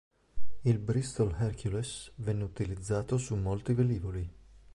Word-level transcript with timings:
Il 0.63 0.79
Bristol 0.79 1.35
Hercules 1.39 2.11
venne 2.15 2.43
utilizzato 2.43 3.17
su 3.19 3.35
molti 3.35 3.73
velivoli. 3.75 4.27